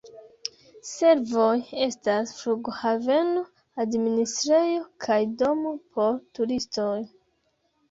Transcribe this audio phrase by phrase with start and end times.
[0.91, 1.51] Servoj
[1.87, 3.45] estas flughaveno,
[3.85, 6.91] administrejo kaj domo por turistoj.